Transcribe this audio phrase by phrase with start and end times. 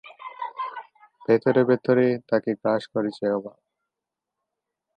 [1.25, 3.57] ভেতরে ভেতরে তাকে গ্রাস করেছে অভাব।